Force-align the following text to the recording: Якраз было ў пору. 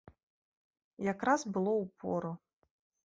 Якраз 1.11 1.41
было 1.53 1.71
ў 1.81 1.85
пору. 2.05 2.31